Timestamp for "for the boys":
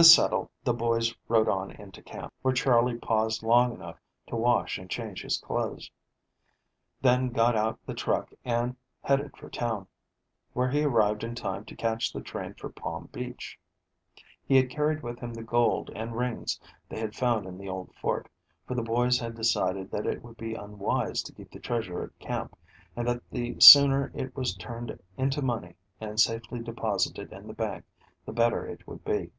18.68-19.18